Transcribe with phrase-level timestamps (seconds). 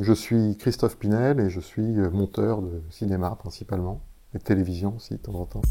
[0.00, 4.00] Je suis Christophe Pinel et je suis monteur de cinéma principalement,
[4.32, 5.62] et de télévision aussi de temps en temps.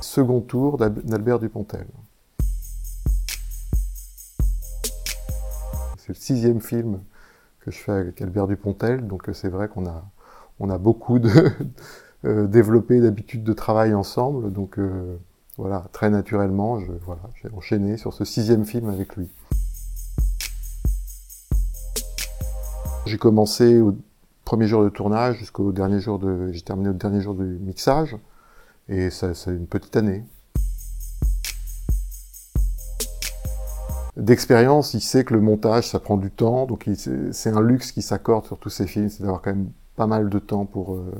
[0.00, 1.86] Second tour d'Albert Dupontel.
[5.98, 6.98] C'est le sixième film
[7.60, 10.04] que je fais avec Albert Dupontel, donc c'est vrai qu'on a,
[10.58, 11.20] on a beaucoup
[12.24, 15.16] euh, développé d'habitudes de travail ensemble, donc euh,
[15.58, 19.28] voilà, très naturellement, je, voilà, j'ai enchaîné sur ce sixième film avec lui.
[23.04, 23.96] J'ai commencé au
[24.44, 28.16] premier jour de tournage jusqu'au dernier jour de, j'ai terminé au dernier jour du mixage,
[28.88, 30.24] et ça, c'est une petite année.
[34.16, 38.02] D'expérience, il sait que le montage, ça prend du temps, donc c'est un luxe qui
[38.02, 41.12] s'accorde sur tous ces films, c'est d'avoir quand même pas mal de temps pour, euh,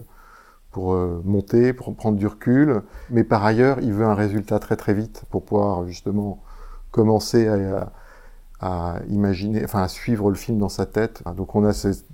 [0.70, 2.82] pour euh, monter, pour prendre du recul.
[3.10, 6.42] Mais par ailleurs, il veut un résultat très très vite pour pouvoir justement
[6.92, 7.90] commencer à,
[8.62, 11.22] à imaginer, enfin à suivre le film dans sa tête.
[11.36, 12.04] Donc on a cette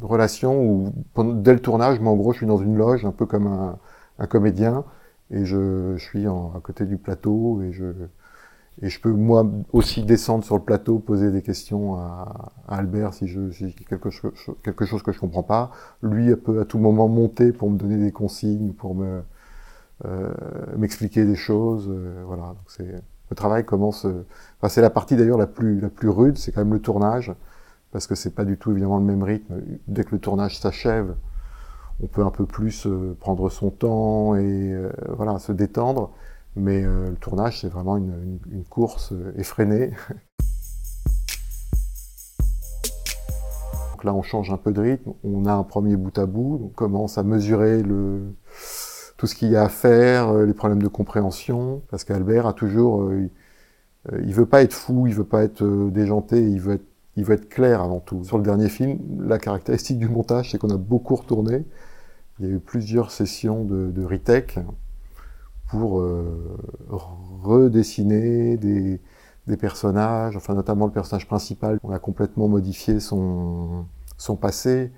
[0.00, 0.92] relation où
[1.34, 3.76] dès le tournage, moi en gros je suis dans une loge, un peu comme
[4.18, 4.84] un, comédien,
[5.30, 7.86] et je, suis à côté du plateau et je
[8.82, 13.14] et je peux moi aussi descendre sur le plateau, poser des questions à, à Albert
[13.14, 15.70] si je si quelque chose quelque chose que je comprends pas.
[16.02, 19.22] Lui peut à tout moment monter pour me donner des consignes, pour me
[20.04, 20.32] euh,
[20.76, 21.88] m'expliquer des choses.
[21.88, 23.02] Euh, voilà, donc c'est
[23.34, 24.06] le travail commence.
[24.06, 24.24] Euh,
[24.58, 27.34] enfin, c'est la partie d'ailleurs la plus la plus rude, c'est quand même le tournage
[27.90, 29.60] parce que c'est pas du tout évidemment le même rythme.
[29.88, 31.14] Dès que le tournage s'achève,
[32.02, 36.12] on peut un peu plus euh, prendre son temps et euh, voilà se détendre.
[36.56, 39.90] Mais le tournage, c'est vraiment une, une, course effrénée.
[43.90, 45.14] Donc là, on change un peu de rythme.
[45.24, 46.60] On a un premier bout à bout.
[46.62, 48.36] On commence à mesurer le,
[49.16, 51.82] tout ce qu'il y a à faire, les problèmes de compréhension.
[51.90, 53.30] Parce qu'Albert a toujours, il,
[54.22, 56.86] il veut pas être fou, il veut pas être déjanté, il veut être
[57.16, 58.24] il veut être clair avant tout.
[58.24, 58.98] Sur le dernier film,
[59.28, 61.64] la caractéristique du montage, c'est qu'on a beaucoup retourné.
[62.38, 64.58] Il y a eu plusieurs sessions de, de retech
[65.68, 66.56] pour euh,
[66.88, 69.00] redessiner des,
[69.46, 71.78] des, personnages, enfin notamment le personnage principal.
[71.84, 73.86] On a complètement modifié son,
[74.18, 74.90] son passé,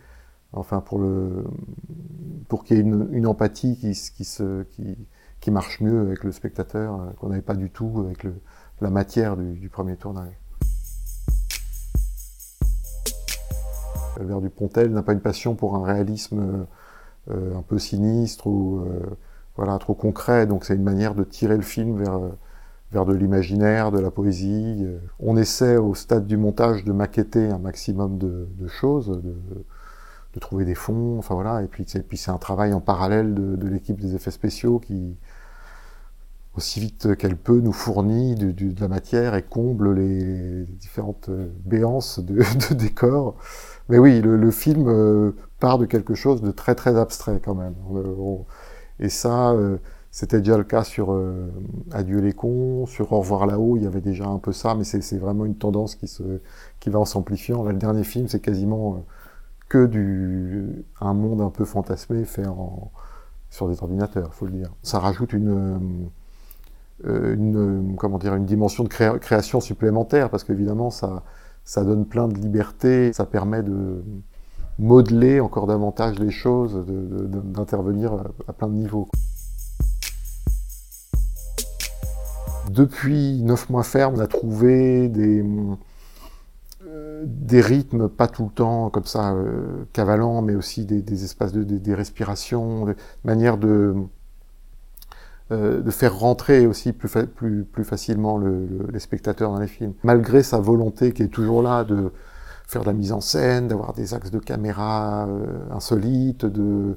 [0.53, 7.29] enfin pour qu'il y ait une, empathie qui, marche mieux avec le spectateur, euh, qu'on
[7.29, 8.27] n'avait pas du tout avec
[8.81, 10.33] la matière du, du premier tournage.
[14.19, 16.67] Albert Dupontel n'a pas une passion pour un réalisme
[17.31, 19.01] euh, un peu sinistre ou euh,
[19.57, 20.47] voilà trop concret.
[20.47, 22.03] Donc c'est une manière de tirer le film
[22.93, 24.87] vers de l'imaginaire, de la poésie.
[25.19, 29.21] On essaie au stade du montage de maqueter un maximum de, choses,
[30.37, 31.63] de, trouver des fonds, enfin voilà.
[31.63, 35.17] Et puis c'est un travail en parallèle de, l'équipe des effets spéciaux qui
[36.57, 41.29] aussi vite qu'elle peut nous fournit de, la matière et comble les différentes
[41.67, 42.37] béances de,
[42.71, 43.37] de décors.
[43.89, 47.75] Mais oui, le, film euh, part de quelque chose de très très abstrait quand même.
[47.95, 48.39] Euh,
[48.99, 49.79] et ça, euh,
[50.11, 51.53] c'était déjà le cas sur euh,
[51.93, 54.85] Adieu les cons, sur Au revoir là-haut, il y avait déjà un peu ça, mais
[54.85, 56.41] c'est vraiment une tendance qui, se,
[56.81, 57.63] qui va en s'amplifiant.
[57.65, 58.99] Le dernier film, c'est quasiment euh,
[59.69, 62.45] que du un monde un peu fantasmé fait
[63.51, 64.71] sur des ordinateurs, faut le dire.
[64.83, 66.09] Ça rajoute une
[67.05, 71.23] une, comment dire, une dimension de créa création supplémentaire, parce qu'évidemment, ça,
[71.65, 74.03] ça donne plein de liberté, ça permet de
[74.79, 78.13] modeler encore davantage les choses, d'intervenir
[78.47, 79.09] à plein de niveaux.
[82.71, 85.75] Depuis neuf mois ferme, on a trouvé des, euh,
[87.27, 91.65] des rythmes, pas tout le temps comme ça, euh, cavalants, mais aussi des, espaces de
[91.65, 93.95] des, des respirations, de,
[95.53, 99.67] euh, de faire rentrer aussi plus, plus, plus facilement le, le, les spectateurs dans les
[99.69, 99.93] films.
[100.03, 102.13] Malgré sa volonté qui est toujours là de
[102.67, 106.97] faire de la mise en scène, d'avoir des axes de caméra euh, insolites, de,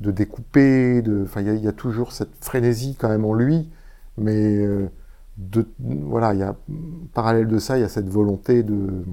[0.00, 3.70] de découper, de, il y, y, a toujours cette frénésie quand même en lui,
[4.18, 4.88] mais euh,
[5.38, 6.56] de, voilà, il y a
[7.14, 9.04] parallèle de ça, il y a cette volonté de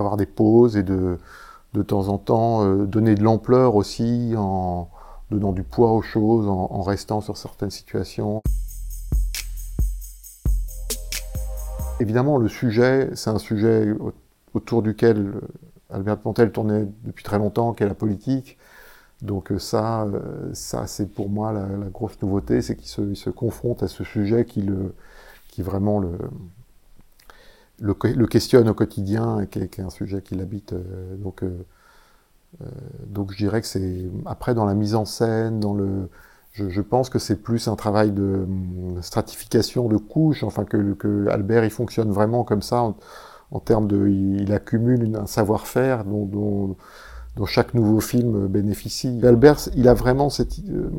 [0.00, 1.18] d'avoir des pauses et de
[1.74, 4.90] de temps en temps euh, donner de l'ampleur aussi en
[5.30, 8.42] donnant du poids aux choses, en, restant sur certaines situations.
[12.00, 13.94] Évidemment, le sujet, c'est un sujet
[14.54, 15.40] autour duquel euh,
[15.90, 18.58] Albert Pontel tournait depuis très longtemps, qui est la politique.
[19.22, 20.08] Donc euh, ça,
[20.52, 24.02] ça c'est pour moi la, la grosse nouveauté, c'est qu'il se, se, confronte à ce
[24.02, 24.94] sujet qui, le,
[25.48, 26.18] qui vraiment le,
[27.80, 30.74] le, questionne au quotidien qui est, un sujet qui l'habite.
[31.18, 31.42] donc,
[32.60, 32.64] euh,
[33.06, 36.08] donc je dirais que c'est après dans la mise en scène, dans le,
[36.52, 38.46] je, pense que c'est plus un travail de
[39.02, 42.94] stratification de couches, enfin que, Albert il fonctionne vraiment comme ça
[43.52, 46.76] en termes de, il, accumule un savoir-faire dont, dont,
[47.36, 49.20] dont, chaque nouveau film bénéficie.
[49.22, 50.90] Albert, il a vraiment cette, euh,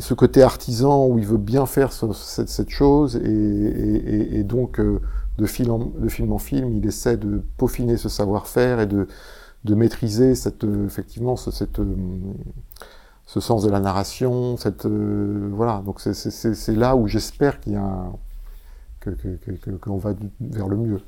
[0.00, 5.00] ce côté artisan où il veut bien faire ce, cette, chose et, donc euh,
[5.38, 5.70] de, film
[6.32, 9.06] en, film il essaie de peaufiner ce savoir-faire et de,
[9.74, 11.50] maîtriser cette, effectivement ce,
[13.26, 15.82] sens de la narration, cette euh, voilà.
[15.84, 18.12] Donc c'est là où j'espère qu'il y a un,
[19.96, 21.00] va vers le mieux.